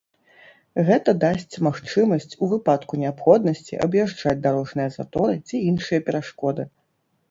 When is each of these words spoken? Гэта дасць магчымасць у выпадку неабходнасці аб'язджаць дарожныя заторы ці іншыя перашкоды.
Гэта 0.87 1.13
дасць 1.23 1.55
магчымасць 1.67 2.37
у 2.41 2.51
выпадку 2.55 2.93
неабходнасці 3.03 3.81
аб'язджаць 3.87 4.37
дарожныя 4.49 4.89
заторы 5.01 5.41
ці 5.47 5.67
іншыя 5.73 5.99
перашкоды. 6.11 6.73